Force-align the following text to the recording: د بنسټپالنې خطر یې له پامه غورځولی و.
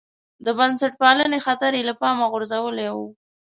د 0.45 0.47
بنسټپالنې 0.57 1.39
خطر 1.45 1.71
یې 1.77 1.83
له 1.89 1.93
پامه 2.01 2.25
غورځولی 2.31 2.87
و. 2.95 2.97